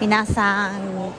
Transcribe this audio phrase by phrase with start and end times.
[0.00, 1.12] 皆さん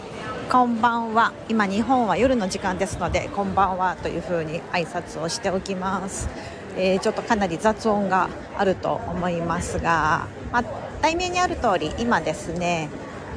[0.51, 1.31] こんばんは。
[1.49, 6.27] 今日本は夜の時間ですのでこんばんはというふうに挨拶をしておきます、
[6.77, 10.63] えー、ちょっとかなり雑音があると思いますが、まあ、
[11.01, 12.89] 題名にある通り今ですね、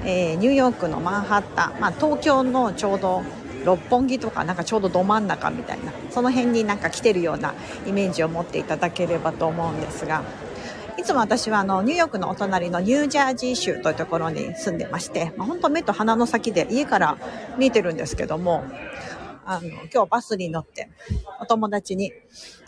[0.04, 3.23] えー、ニューヨークのマンハッタン、まあ、東京のちょうど
[3.64, 7.55] 六本木とかなんかちょうどど真ん中みたいなその辺になんか来てるような
[7.86, 10.25] イメージを持っていただければと思うんですが
[10.98, 17.16] いつも私はあのニューヨークのお隣のニュージャージー州というところに住んでまして、まあ、本当目と鼻の先で家から
[17.56, 18.64] 見えてるんですけども
[19.46, 20.90] あの今日バスに乗って
[21.40, 22.12] お友達に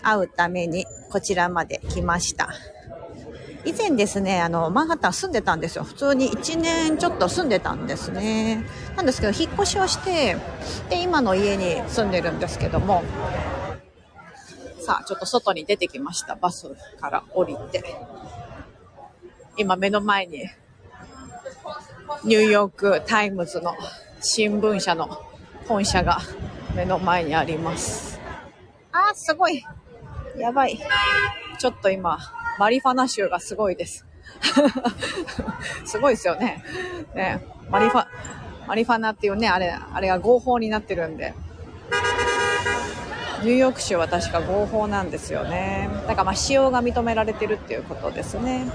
[0.03, 2.51] 会うためにこちらまで来ました。
[3.67, 5.85] 以前ですね、あの、マンハッタン住んでたんですよ。
[5.85, 8.65] 普通に1年ちょっと住んでたんですね。
[8.97, 10.39] なんですけど、引っ越しをして、
[10.89, 13.03] で、今の家に住んでるんですけども、
[14.81, 16.37] さあ、ちょっと外に出てきました。
[16.37, 17.85] バスから降りて。
[19.57, 20.49] 今目の前に、
[22.25, 23.75] ニューヨークタイムズの
[24.21, 25.23] 新聞社の
[25.69, 26.19] 本社が
[26.75, 28.19] 目の前にあります。
[28.93, 29.63] あー、すごい。
[30.39, 30.81] やばい。
[31.59, 32.19] ちょっと今、
[32.59, 34.07] マリファナ臭がすごいです。
[35.85, 36.65] すごいですよね。
[37.15, 38.07] ね、マリファ、
[38.67, 41.35] マリファナっていうね、あれ、あれが合法になってるんで。
[43.43, 45.89] ニューヨーク州は確か合法なんですよね。
[46.07, 48.67] だからまあ使用が認められてるっていうことですね。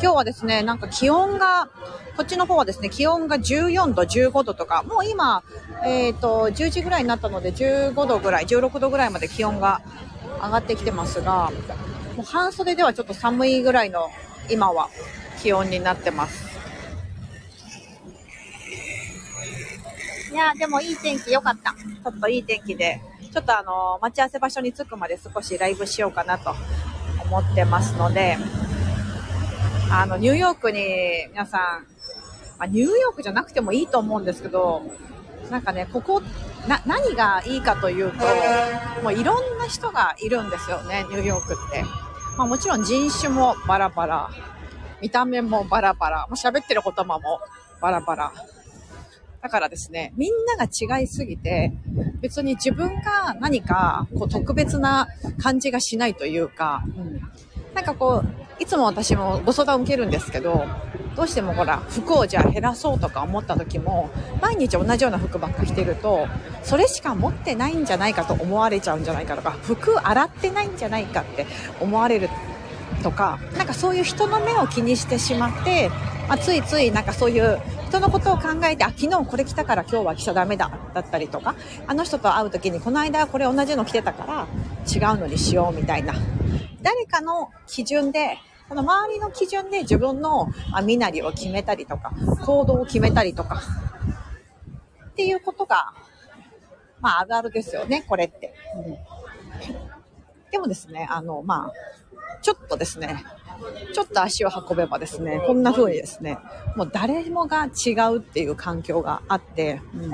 [0.00, 1.68] 今日はですね、なんか気温が、
[2.16, 5.42] こっちの方はですね、気温が14度、15度とか、もう今、
[5.84, 9.80] えっ、ー、と、10時ぐらいになったので15度ぐらい、16度ぐらいまで気温が
[10.42, 11.50] 上がってきてますが、
[12.16, 14.10] もう半袖ではちょっと寒いぐらいの
[14.50, 14.90] 今は
[15.40, 16.51] 気温になってます。
[20.32, 21.72] いやでもいい天気良かった。
[21.72, 23.00] ちょっといい天気で、
[23.32, 26.54] ちょっとあの、待ち合わせ場所に着くまで少しライブしようかなと
[27.24, 28.38] 思ってますので、
[29.90, 31.60] あの、ニューヨークに皆さん、
[32.58, 34.82] まあ、ニューヨークじゃなくてもいいと思うんですけど、
[35.50, 36.22] なんかね、ここ、
[36.86, 38.24] 何がいいかというと、
[39.02, 41.84] もういろんな人がいるんですよね、ニューヨークって。
[42.38, 44.30] まあもちろん人種もバラバラ、
[45.02, 47.40] 見た目もバラバラ、もう喋ってる言葉も
[47.80, 48.32] バラバラ。
[49.42, 51.72] だからですね、みんなが違いすぎて、
[52.20, 55.08] 別に自分が何かこう特別な
[55.42, 57.20] 感じがしないというか、うん、
[57.74, 60.64] なんかこう、いつも私もご相談を受けるんですけど、
[61.16, 64.10] どうしてもほら、服をじゃあ減らそうとか思った時も、
[64.40, 66.28] 毎日同じような服ばっか着てると、
[66.62, 71.46] それしか持ってないんじゃないかと思われちゃうんじゃないかとか、服洗ってないんじゃないかって
[71.80, 72.28] 思われる
[73.02, 75.90] とか、なんかそういう人の目を気にしてしまって、
[76.28, 77.60] まあ、ついついなんかそういう
[77.92, 81.54] 人のことを考えて、あ、昨日これ着たから今日は着ちゃダメだ、だったりとか、
[81.86, 84.46] あの人と会う時にこの間はこれ同じの着てたから
[84.90, 86.14] 違うのにしようみたいな。
[86.80, 88.38] 誰かの基準で、
[88.70, 90.48] この周りの基準で自分の
[90.82, 92.14] 身なりを決めたりとか、
[92.46, 93.60] 行動を決めたりとか、
[95.08, 95.92] っていうことが、
[97.02, 98.54] まああるあるですよね、これって。
[98.74, 98.96] うん、
[100.50, 101.72] でもですね、あの、まあ、
[102.40, 103.22] ちょっとですね、
[103.92, 106.38] ちょっと足を運べばですね、こんな風にですね、
[106.76, 110.12] もう誰もが違うっていう環境があって、うん、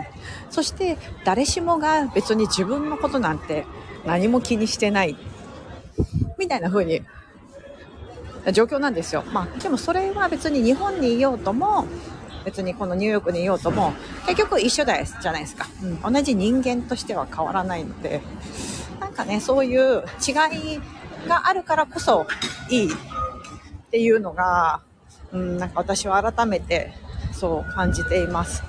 [0.50, 3.66] そして誰しもが別に自分のことなんて
[4.06, 5.16] 何も気にしてない、
[6.38, 7.02] みたいな風に、
[8.52, 9.24] 状況なんですよ。
[9.32, 11.86] まあ、でもそれは別に日本にいようとも、
[12.44, 13.92] 別にこのニューヨークにいようとも、
[14.26, 15.66] 結局一緒だじゃないですか。
[15.82, 18.22] うん、同じ人間としては変わらないので、
[19.00, 20.32] なんかね、そういう違
[20.76, 20.80] い
[21.28, 22.26] があるからこそ
[22.70, 22.90] いい
[23.88, 24.82] っていうのが、
[25.32, 26.92] うん、なんか私は改めて
[27.32, 28.62] そう感じています。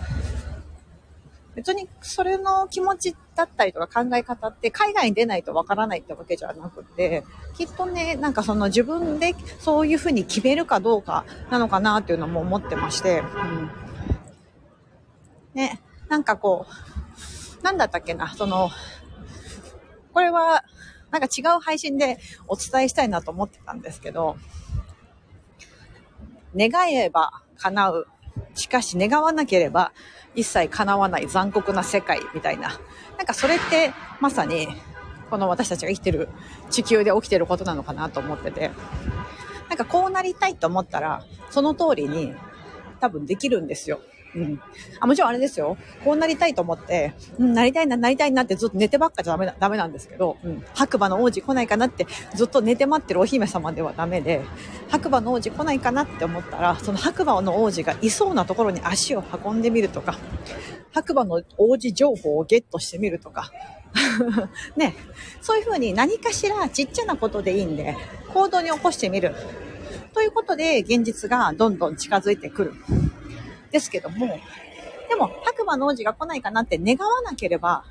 [1.56, 13.70] 別にそれの気持ちだったりとか考え方って海外に出ないとわからないってわけじゃなくて、きっとね、なんかその自分でそういうふうに決めるかどうかなのかなっていうのも思ってまして、うん、
[15.54, 16.66] ね、なんかこ
[17.60, 18.70] う、なんだったっけな、その、
[20.14, 20.64] これは
[21.12, 24.38] なんか違う配信でお伝えしたいなと思ってたんですけど、
[26.56, 28.08] 願えば叶う。
[28.56, 29.92] しかし願わなければ
[30.36, 32.80] 一切叶わない残酷な世界みたいな。
[33.18, 34.68] なんかそれってまさに
[35.30, 36.30] この私たちが生きてる
[36.70, 38.72] 地球で起きてることなのかなと思ってて。
[39.70, 42.34] なんかこうなりたいと思ったらその通りに
[43.00, 44.00] 多分できるんですよ。
[44.36, 44.62] うん。
[45.00, 45.78] あ、もちろんあれですよ。
[46.04, 50.64] こうなりたいと思って、うん、なりたいな、なりたいなってずっと寝てばっかじゃダメだ、ダメなんですけど、うん。
[50.74, 52.06] 白馬の王子来ないかなって
[52.36, 54.42] ずっと寝て待ってるお姫様ではダメで、
[54.90, 60.18] 白馬の王子来ないかなって思ったら、その白馬の王子がいそうなところに足を運んでみるとか、
[60.92, 63.52] 白馬の王子情報をゲットしてみるとか、
[64.76, 64.96] ね、
[65.42, 67.96] そういうふうに何かしらちっちゃなことでいいんで、
[68.34, 69.34] 行動に起こしてみる。
[70.14, 72.74] ということで、現実がどんどん近づいてくる。
[73.72, 74.40] ですけども、
[75.10, 77.84] でも、白馬の王子が来ないかなって願わなければ、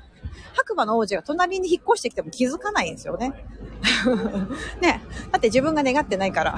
[0.53, 3.33] 白馬の王子が隣に引っ越してきても気づかないんですよね。
[4.81, 5.01] ね。
[5.31, 6.57] だって自分が願ってないから。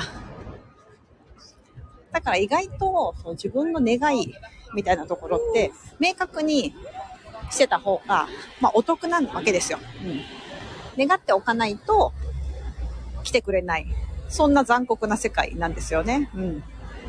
[2.12, 4.33] だから意外とその自分の願い
[4.73, 6.75] みたいなところって明確に
[7.50, 8.27] してた方が、
[8.59, 9.79] まあ、お得なわけですよ。
[10.97, 11.07] うん。
[11.07, 12.13] 願っておかないと
[13.23, 13.88] 来てくれない。
[14.29, 16.29] そんな残酷な世界なんですよね。
[16.35, 16.63] うん。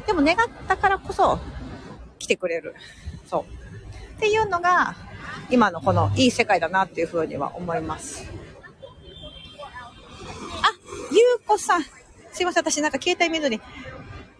[0.07, 1.39] でも願ったからこそ
[2.23, 2.75] 来てくれる。
[3.29, 4.17] そう。
[4.17, 4.95] っていうのが
[5.51, 8.31] 今のこのいい世界だなっていうふうには思います。
[10.63, 10.71] あ、
[11.11, 11.83] ゆうこさん。
[12.33, 12.63] すいません。
[12.63, 13.61] 私なんか携帯見ずに。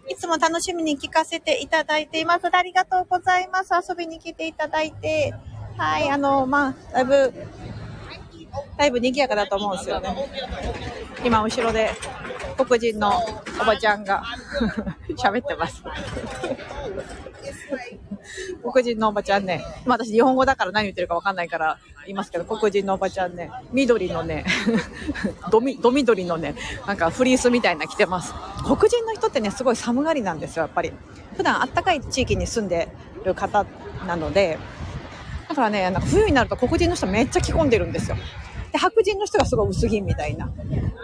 [0.09, 2.47] いつも楽しみに聞かせていただいています。
[2.51, 3.71] ありがとうございます。
[3.89, 5.33] 遊びに来ていただいて。
[5.77, 7.33] はい、あの、まあ、だいぶ、
[8.77, 10.15] だいぶ賑やかだと思うんですよね。
[11.23, 11.91] 今、後ろで
[12.57, 13.13] 黒人の
[13.61, 14.23] おばちゃんが
[15.15, 15.83] 喋ってます。
[18.63, 24.45] 黒人のおばちゃんね、まあ私日本語だから何言ってるかわかんないから言いますけど、黒人のおばちゃんね、緑のね、
[25.51, 26.55] どみ、ど緑のね、
[26.87, 28.33] なんかフリースみたいな着てます。
[28.63, 30.93] 黒人の人ってね、すごい寒がりなんですよ、やっぱり。
[31.35, 32.89] 普段あったかい地域に住んで
[33.23, 33.65] る方
[34.07, 34.57] なので、
[35.49, 38.17] だからね、なんか冬になると黒人の人めっちゃ着込んでるんですよ。
[38.73, 40.49] で、白人の人がすごい薄着みたいな。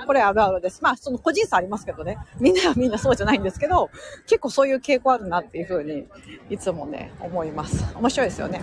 [0.07, 0.81] これあるあるです。
[0.81, 2.17] まあ、その個人差ありますけどね。
[2.39, 3.91] みんなはみんなそうじゃないんですけど、
[4.25, 6.07] 結構そういう傾向あるなっていうふうに、
[6.49, 7.85] いつもね、思います。
[7.95, 8.61] 面白いですよね。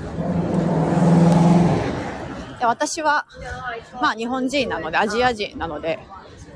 [2.58, 3.26] で私は、
[4.02, 6.00] まあ日本人なので、アジア人なので、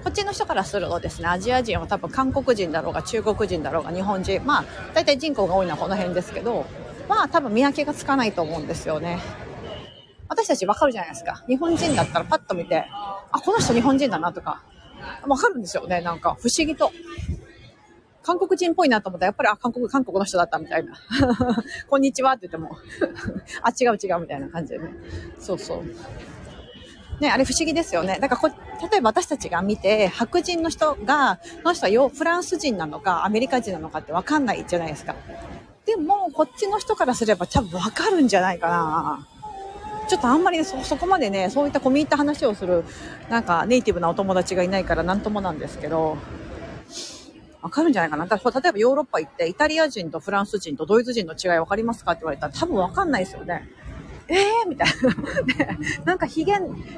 [0.03, 6.67] こっちの人からするとですね、アジア人は多分韓国人だろうが中国人だろうが日本人、まあ大体人口が多いのはこの辺ですけど、
[7.09, 9.21] まあ多分見分けがつかないと思うんですよね。
[10.31, 11.43] 私たちわかるじゃないですか。
[11.49, 14.63] 日本人だったらパッと見て、あ、この人日本人だなとか、
[15.27, 16.01] わかるんですよね。
[16.03, 16.93] なんか不思議と。
[18.23, 20.95] 韓国人っぽいなと思ったら、やっぱり、あ、韓国、韓国の人だったみたいな。
[21.89, 22.77] こんにちはって言っても
[23.63, 24.91] あ、違う違うみたいな感じでね。
[25.41, 25.83] そうそ
[27.19, 27.21] う。
[27.21, 28.19] ね、あれ不思議ですよね。
[28.21, 28.57] だからこ、
[28.91, 35.17] 例えば私たちが見て、白人の人が、この人はフランス人なのか、アメリカ人なのかってわかんないじゃないですか。
[35.87, 39.40] でも、こっちの人からすれば多分わかるんじゃないかな。
[40.11, 42.83] ちょっとあんまりね、そ、そこまでね、そういった込み入った話をする、
[43.29, 46.19] なんかネイティブなお友達がいないからなんともなんですけど、
[47.63, 48.27] わかるんじゃないかな。
[48.27, 53.69] だから例えばヨーロッパ行って、イタリア人とフランス人とドイツ人の違いわかりますかって言われたら多分わかんないですよね。
[54.27, 55.43] えーみたいな。
[55.67, 56.55] ね、なんかヒゲ、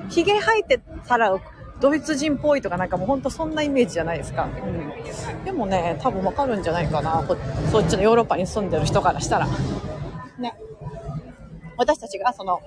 [0.08, 1.38] ヒゲ生えてたら、
[1.80, 4.48] ドイツ人っぽいとかなんかもうほんとそんなイメージじゃないですか。
[4.64, 5.44] うん。
[5.44, 7.22] でもね、多分わかるんじゃないかな。
[7.70, 9.46] そっちのヨーロッパに住んでる人からしたら。
[10.38, 10.54] ね。
[11.76, 12.60] 私たちがその、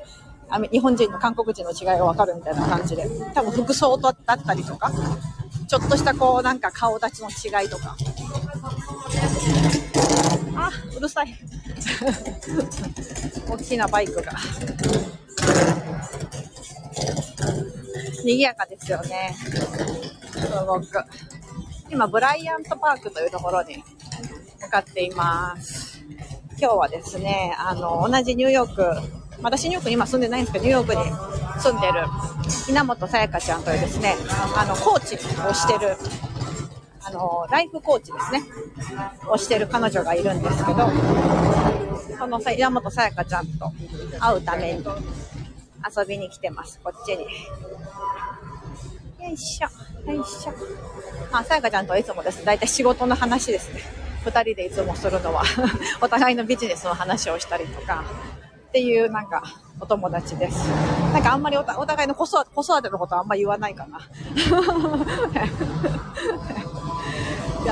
[0.72, 4.92] 日本人と韓国人の違いがわかるみたいな感じで、多分服装だったりとか、
[5.68, 7.96] ちょっとしたこうなんか顔立ちの違いとか。
[10.56, 11.36] あ、うるさい。
[13.50, 14.32] 大きなバイクが。
[18.24, 19.36] 賑やかですよね。
[20.32, 20.86] すごく。
[21.90, 23.84] 今、ブライアントパークというところに
[24.62, 26.02] 向かっています。
[26.58, 28.82] 今日はですね、あの、同じニューヨーク
[29.42, 31.02] 私ニューヨークに今住んでないんですけど、ニューヨークに
[31.62, 31.94] 住んでる。
[32.70, 34.16] 稲本さやかちゃんというですね、
[34.56, 35.98] あの、コーチをしてる、
[37.02, 38.44] あの、ライフコーチですね、
[39.27, 40.89] をしてる彼女がいるんですけど、
[42.18, 43.72] その稲本さやかちゃんと
[44.20, 44.86] 会うために
[45.98, 47.24] 遊びに来てます、こっちに。
[47.24, 47.30] よ
[49.32, 50.54] いしょ、よいしょ。
[51.32, 52.39] まあ、さやかちゃんとはいつもです。
[52.39, 53.82] ね、だいたい仕事の話ですね。
[54.24, 55.44] 二人でいつもするのは。
[56.01, 58.04] お互いのビジネスの話をしたりとか、
[58.75, 59.41] っていうなんか
[59.79, 60.67] お友達です。
[61.13, 62.44] なんかあんまりお互いの子育
[62.84, 64.01] てのことあんまり言わないかな。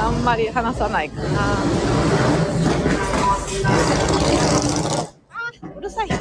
[0.01, 1.29] あんまり話さないかな。
[5.75, 6.07] うるさい。
[6.07, 6.13] す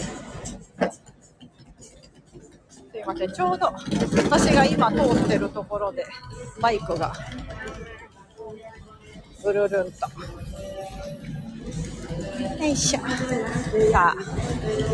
[2.99, 3.33] いません。
[3.33, 3.73] ちょうど
[4.25, 6.05] 私が今通ってるところで
[6.61, 7.13] バイクが
[9.45, 10.09] ぐるるんと
[12.41, 13.01] よいしょ。
[13.93, 14.17] さあ、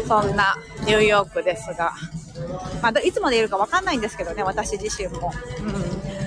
[0.06, 1.92] そんなニューヨークですが、
[2.82, 5.32] まあ、いつまでいるかわかんないんですけどね、私自身も。
[5.60, 6.18] うん。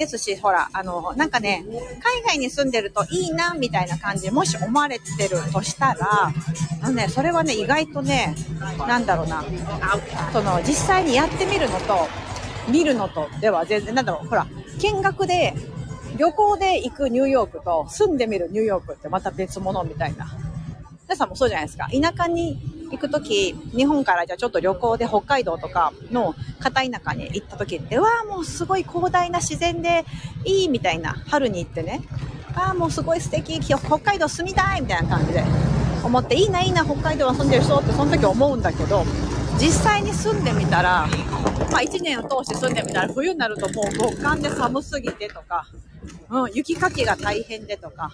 [0.00, 1.62] ですし、ほら、あの、なんかね、
[2.02, 6.32] 海外に住んでるといいな、みたいな感じ、もし思われてるとしたら、
[6.82, 8.34] あのね、それはね、意外とね、
[8.88, 9.44] なんだろうな、
[10.32, 12.08] その、実際にやってみるのと、
[12.68, 14.46] 見るのとでは全然、なんだろう、ほら、
[14.80, 15.54] 見学で
[16.16, 20.26] 旅行で行くニューヨークと住んでみるニューヨークってまた別物みたいな。
[21.04, 21.88] 皆さんもそうじゃないですか。
[21.90, 30.04] 田舎に行くとき、日本からじゃあちょっと旅行で北海道とかの片田舎に行ったときって、わーもうすごい広大な自然で
[30.44, 32.02] いいみたいな、春に行ってね、
[32.54, 35.44] ああ、もうすごい素敵、北海道住みたいみたいな感じで
[36.04, 39.04] 思って、いいな、いいな、北海道は住んでる人ってその時思うんだけど、
[39.58, 41.06] 実際に住んでみたら、
[41.70, 45.66] まあ1年を通して住んでみたら、冬になるともう極寒で寒すぎてとか、
[46.30, 48.10] うん、雪かきが大変でとか、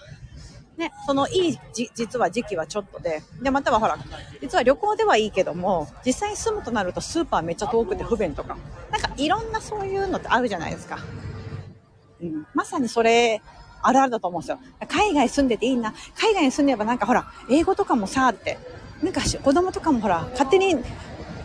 [0.77, 3.97] ね、そのいいじ、実は時期はちょっとで、で、またはほら、
[4.41, 8.57] 実は旅行ではいいけども、実際に住むとなるとスーパーめっちゃ遠くて不便とか、
[8.91, 10.99] なんかいろんなそういうのってあるじゃないですか。
[12.21, 13.41] うん、まさにそれ、
[13.81, 14.59] あるあるだと思うんですよ。
[14.87, 15.93] 海外住んでていいな。
[16.15, 18.59] 海外に住んでればなんかほら、英語とかもさ、って、
[19.01, 20.75] なんか子供とかもほら、勝手に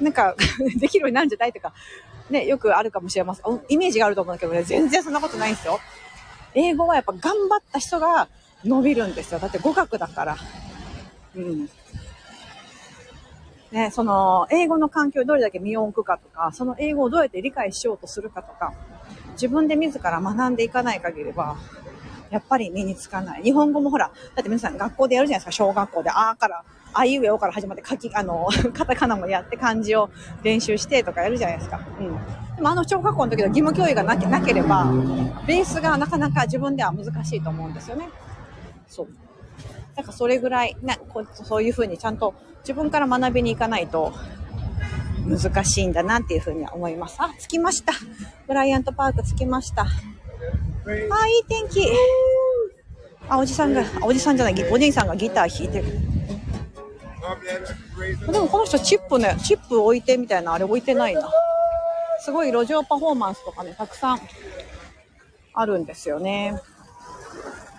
[0.02, 0.34] なんか
[0.78, 1.72] できるようになるんじゃないとか、
[2.30, 3.60] ね、よくあるかもしれません。
[3.68, 5.80] イメージがあると思うんだけどね、全然そんなことないんですよ。
[6.54, 8.28] 英語はやっぱ頑張った人が
[8.64, 9.40] 伸びるんですよ。
[9.40, 10.36] だって語学だから。
[11.36, 11.68] うん。
[13.72, 18.74] ね、その、英語の環境をどれだけ身を置くかとか、その英語をどうやって理解しようとするかとか、
[19.32, 21.56] 自分で自ら学んでいかない限りは、
[22.30, 23.42] やっぱり身につかない。
[23.42, 30.10] 日本語もほら、だって皆さん学校でやるじゃないですか、小学校で、あーから、あいうえおから始まって書き、あの、 カタカナもやって漢字を
[30.42, 31.80] 練習してとかやるじゃないですか。
[31.98, 32.56] うん。
[32.56, 34.92] でもあの小学校の時の義務教育がなけなければ、
[35.46, 38.08] ベースがなかなか自分では難しいと思うんですよね。
[38.86, 39.08] そう。
[39.96, 44.12] なんかそれぐらい、ね、こうそういうふうにちゃんと自分から学びに行かないと
[45.26, 47.16] 難しいんだなっていうふうには思います。
[47.18, 47.92] あ、着きました。
[48.46, 49.82] ブライアントパーク着きました。
[49.82, 51.88] あ、いい天気。
[53.28, 56.11] あ、おじさんが、おじさんじゃない、お兄さんがギター弾いてる。
[58.32, 61.30] でもこの人チップね、チップ置いてみたいなあれ置いてないな。
[62.20, 64.20] すごい路上パフォーマンスとかね、たくさん
[65.54, 66.60] あるんですよね。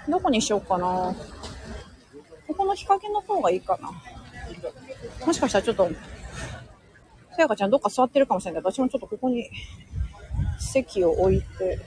[0.07, 1.15] どこにしようかな。
[2.47, 3.91] ここの日陰の方がいいかな。
[5.25, 5.89] もしかしたらちょっと、
[7.35, 9.49] さやかちゃんどっか座ってるかもしれないけど、私もちょっとここに
[10.59, 11.79] 席を置いて、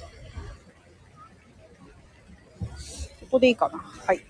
[3.21, 3.79] ここでいいかな。
[3.79, 4.25] はい。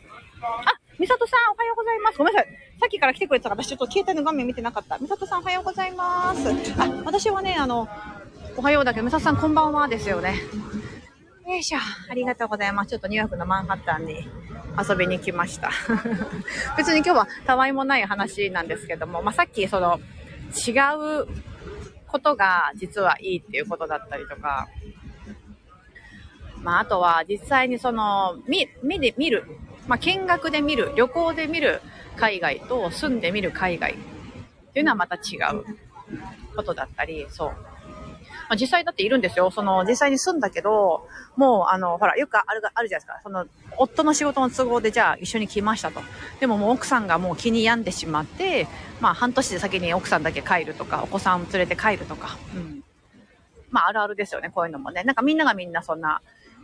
[0.64, 2.18] あ、みさとさん、おはようございます。
[2.18, 2.65] ごめんなさい。
[2.78, 4.98] さっきから来てくれてたから、私ちょっと携帯の画面見てなかった。
[4.98, 6.48] みさとさん、おはようございます。
[6.78, 7.88] あ、私はね、あの、
[8.56, 10.40] おはようだけど、みさとさん、こんばんはですよね。
[11.46, 11.78] よいしょ。
[12.10, 12.90] ありがとうございます。
[12.90, 14.28] ちょっとニューヨークのマンハッタンに
[14.78, 15.70] 遊びに来ました。
[16.76, 20.00] 別に今日はたわいもない話なんですけども、まあ、さっきその
[20.66, 20.72] 違
[21.22, 21.26] う
[22.06, 24.68] ことが実はいいっていうことだったりとか、
[26.62, 29.44] まあ、あとは実際にその、見、目で見る、
[29.86, 31.80] まあ、見学で見る、旅行で見る
[32.16, 33.96] 海外と住んでみる海外っ
[34.72, 35.64] ていうのはまた違う
[36.56, 37.48] ことだったり、そう。
[38.48, 39.50] まあ、実際だっているんですよ。
[39.50, 43.20] その、実際に住んだけど、もう、あの、ほら、よくある、あるじゃないですか。
[43.22, 46.00] その、夫の仕事の都合で、じゃあ一緒に来ましたと。
[46.40, 48.68] でももう奥さんがもう気に病んでしまって、
[49.00, 52.84] まあ、半年で先に奥さんだけ帰るとか、お子さんを連れて帰るとか、うん。
[53.70, 55.02] まあ、あるあるですよね、こういうのもね。
[55.02, 56.22] なんかみんながみんなそんな、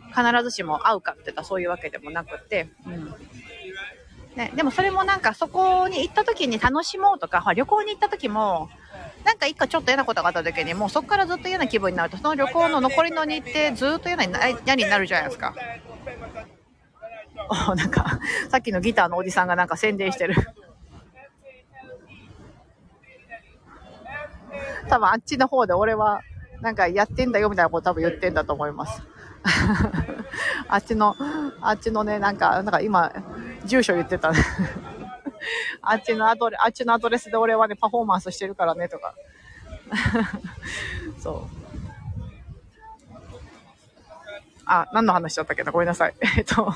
[0.09, 3.13] 必ずしも会うかって言ったらそういうわけでもなくて、うん。
[4.35, 8.69] ね、でもそれもなんかそこに行った時に楽しもうとか、旅行に行った時も、
[9.23, 14.33] なんか一個ちょっと嫌なことがあった時に、もうそこからずっと嫌な気分になると、その旅行の残りの日程ずっと嫌に
[14.65, 15.53] 嫌になるじゃないですか。
[17.75, 18.19] なんか、
[18.49, 20.35] さっきのギターのおじさんがなんか宣伝してる。
[24.89, 26.21] 多分あっちの方で俺は
[26.61, 29.01] なんかやってんだよみたいなこと多分言ってんだと思います。
[30.67, 31.15] あっちの、
[31.61, 33.11] あっちのね、なんか、なんか今、
[33.65, 34.31] 住所言ってた。
[35.81, 39.13] あっちのアドレ、あっちのアドレスで俺はね、パフォーマンスしてるからね、とか。
[41.19, 41.63] そう。
[44.65, 45.71] あ、何の話だったっけな？
[45.73, 46.13] ごめんなさい。
[46.37, 46.69] えっと、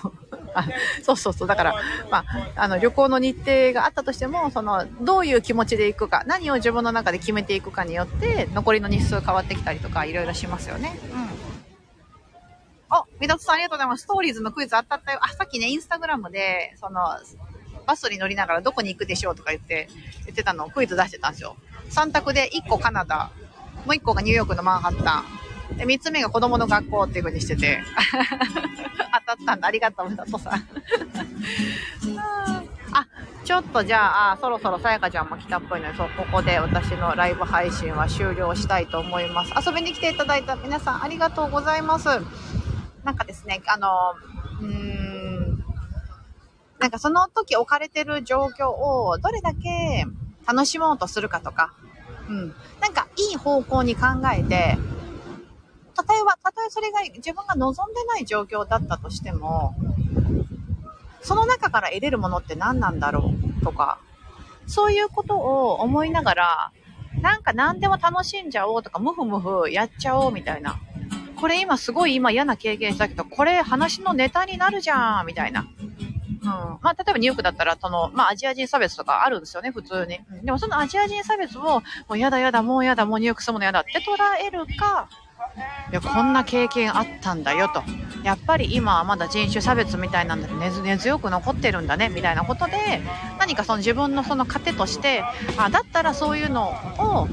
[0.53, 0.65] あ
[1.01, 1.47] そうそうそう。
[1.47, 1.75] だから、
[2.11, 2.25] まあ、
[2.57, 10.99] あの、旅行の日程があったとしても、その、どういう気持ちで行くか、何を自分の中で決めていくかによって、残りの日数変わってきたりとか、いろいろしますよね。
[11.13, 11.56] うん。
[13.19, 14.03] みだとさんありがとうございます。
[14.03, 15.19] ストーリーズのクイズ当たったよ。
[15.21, 17.01] あ、さっきね、インスタグラムで、その、
[17.85, 19.87] バスに乗りながらどこに行くでしょうとか言って、
[20.25, 21.55] 言ってたのをクイズ出してたんですよ。
[21.89, 23.31] 3択で1個カナダ、
[23.85, 25.23] もう1個がニューヨークのマンハッタ
[25.73, 25.77] ン。
[25.77, 27.81] で、3つ目が子供の学校っていう風にしてて。
[29.27, 29.67] 当たったんだ。
[29.67, 30.53] ありがとう、みだとさん。
[32.93, 33.07] あ、
[33.43, 39.53] ちょっとじゃあ、あそろそろさやかちゃんも来たっぽいので、そう、ここで私のライブ配信は終了したいと思います。
[39.65, 42.09] 遊びに来ていただいた皆さんありがとうございます。
[43.07, 43.87] なんかですね、あの、
[44.59, 45.63] うーん、
[46.77, 50.05] なんかその時置かれてる状況をどれだけ
[50.45, 51.73] 楽しもうとするかとか、
[52.27, 54.77] うん、なんかいい方向に考えて、
[55.95, 59.73] たとえば、たとえそれが自分が望んでない状況だったとしても、
[61.21, 63.99] その中から得れるものって何なんだろうとか、
[64.65, 66.71] そういうことを思いながら、
[67.21, 70.77] なんか何でも楽しんじゃおうとか、ムフムフやっちゃおうみたいな。
[71.39, 75.61] これ今すごい今嫌な経験したけど、これ話のネタになるじゃんみたいな。
[75.61, 76.49] うん。
[76.49, 80.19] まあ、例えばニューヨークだったら、その、まあ、アジア人差別とかあるんですよね、普通に。
[80.43, 84.15] でもそのアジア人差別を、もうやだやだ、もうやだ、もうニューヨーク住むのやだって捉
[84.45, 85.09] えるか、
[85.91, 87.81] いや、こんな経験あったんだよと。
[88.23, 93.01] やっぱり今はまだ人種差別みたいなんだ根根強く残ってるんだね、みたいなことで、
[93.39, 95.23] 何かその自分のその糧として、
[95.57, 97.27] あ、だったらそういうのを、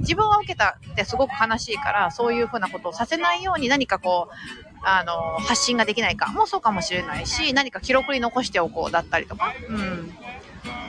[0.00, 4.34] 自分は受けたってすごく悲しいから、そういうふうなことをさせないように何かこう、
[4.82, 10.08] あの、発信ができないかもそうかもしれないし、何か記録に残しておこうだったりとか、うん。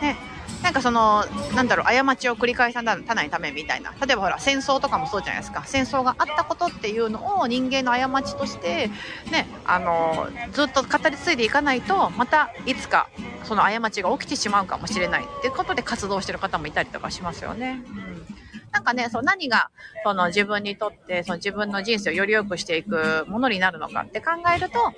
[0.02, 0.18] ね、
[0.64, 1.26] なんかその、
[1.56, 3.94] なんだろう、過ちを繰り返さないためみたいな。
[4.06, 5.64] 例えばほら、戦争とかもそうじゃないですか。
[5.66, 8.90] 戦争があったことっていうのを人間の過ちとして、
[9.32, 13.10] ね、あの、ずっと語り継いでいかないと、またいつか
[13.44, 17.84] その過ちが起きてしまうかもしれないっていうことで活動してる方もいたりとかしますよね。
[17.90, 18.31] うん
[18.72, 19.70] なんかね、そう何が
[20.04, 24.94] その自分にとってその自分の人生をより良くしていくものになるのかって考えると、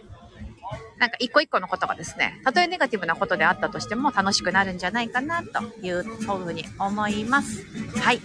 [1.00, 7.66] なんか一個一個のことがですね、たとえネガティブなことであったとしても楽しくなるんじゃないかなという、そういうふうに思います。
[8.00, 8.22] はい。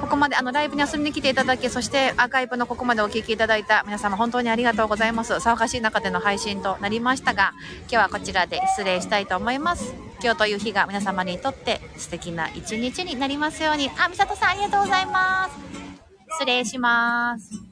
[0.00, 5.34] ここまであのライブに遊びに来ていただき、そしてアーカイブのここまでお聴きいただいた皆様本当にありがとうございます。
[5.34, 7.52] 騒がしい中での配信となりましたが、
[7.82, 10.09] 今日はこちらで失礼したいと思います。
[10.22, 13.90] 今日という日が皆様にとって素敵な一日になりますように。
[13.98, 15.56] あ、みさとさんありがとうございます。
[16.38, 17.69] 失礼します。